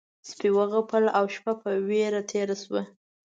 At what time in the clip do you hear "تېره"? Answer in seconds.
2.31-2.55